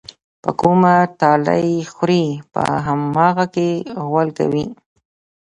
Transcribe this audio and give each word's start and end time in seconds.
په 0.43 0.49
کومه 0.59 0.93
تالې 1.19 1.69
خوري، 1.93 2.25
په 2.53 2.63
هماغه 2.85 3.45
کې 3.55 3.69
غول 4.07 4.29
کوي. 4.37 4.65